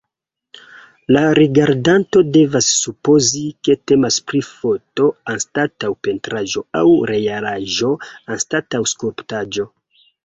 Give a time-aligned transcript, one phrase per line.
[1.15, 7.91] La rigardanto devas supozi, ke temas pri foto anstataŭ pentraĵo aŭ realaĵo
[8.37, 9.69] anstataŭ skulptaĵo.